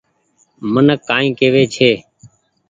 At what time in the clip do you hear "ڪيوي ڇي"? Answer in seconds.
1.39-1.91